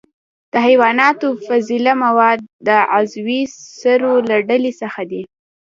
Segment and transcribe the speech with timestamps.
[0.53, 3.41] د حیواناتو فضله مواد د عضوي
[3.79, 5.21] سرو له ډلې څخه دي.